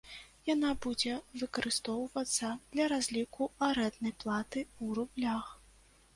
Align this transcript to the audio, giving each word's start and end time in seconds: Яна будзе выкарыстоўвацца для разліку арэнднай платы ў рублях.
Яна 0.53 0.69
будзе 0.85 1.11
выкарыстоўвацца 1.41 2.49
для 2.73 2.89
разліку 2.95 3.43
арэнднай 3.69 4.17
платы 4.25 4.59
ў 4.83 5.01
рублях. 5.03 5.45